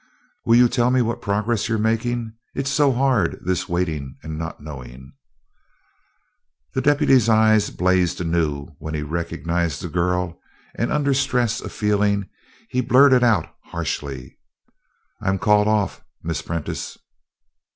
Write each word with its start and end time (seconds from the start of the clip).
"Will 0.47 0.55
you 0.55 0.67
tell 0.67 0.89
me 0.89 1.03
what 1.03 1.21
progress 1.21 1.69
you're 1.69 1.77
making? 1.77 2.33
It's 2.55 2.71
so 2.71 2.91
hard, 2.91 3.37
this 3.45 3.69
waiting 3.69 4.15
and 4.23 4.35
not 4.35 4.59
knowing." 4.59 5.11
The 6.73 6.81
deputy's 6.81 7.29
eyes 7.29 7.69
blazed 7.69 8.19
anew 8.19 8.69
when 8.79 8.95
he 8.95 9.03
recognized 9.03 9.79
the 9.79 9.89
girl, 9.89 10.39
and 10.73 10.91
under 10.91 11.13
stress 11.13 11.61
of 11.61 11.71
feeling 11.71 12.27
he 12.67 12.81
blurted 12.81 13.23
out 13.23 13.45
harshly: 13.65 14.39
"I'm 15.21 15.37
called 15.37 15.67
off, 15.67 16.03
Miss 16.23 16.41
Prentice!" 16.41 16.97